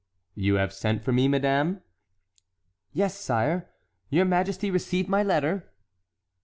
"You 0.33 0.55
have 0.55 0.73
sent 0.73 1.03
for 1.03 1.11
me, 1.11 1.27
madame?" 1.27 1.83
"Yes, 2.91 3.13
sire. 3.15 3.69
Your 4.09 4.25
majesty 4.25 4.71
received 4.71 5.07
my 5.09 5.21
letter?" 5.21 5.71